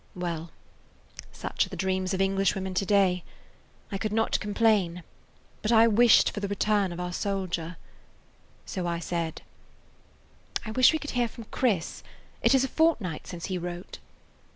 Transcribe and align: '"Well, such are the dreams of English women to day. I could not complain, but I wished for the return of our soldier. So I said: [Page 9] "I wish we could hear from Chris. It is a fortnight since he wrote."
'"Well, 0.25 0.49
such 1.31 1.67
are 1.67 1.69
the 1.69 1.75
dreams 1.75 2.11
of 2.11 2.21
English 2.21 2.55
women 2.55 2.73
to 2.73 2.87
day. 2.87 3.23
I 3.91 3.99
could 3.99 4.11
not 4.11 4.39
complain, 4.39 5.03
but 5.61 5.71
I 5.71 5.87
wished 5.87 6.31
for 6.31 6.39
the 6.39 6.47
return 6.47 6.91
of 6.91 6.99
our 6.99 7.13
soldier. 7.13 7.77
So 8.65 8.87
I 8.87 8.97
said: 8.97 9.43
[Page 10.55 10.65
9] 10.65 10.65
"I 10.65 10.71
wish 10.75 10.91
we 10.93 10.97
could 10.97 11.11
hear 11.11 11.27
from 11.27 11.43
Chris. 11.51 12.01
It 12.41 12.55
is 12.55 12.63
a 12.63 12.67
fortnight 12.67 13.27
since 13.27 13.45
he 13.45 13.59
wrote." 13.59 13.99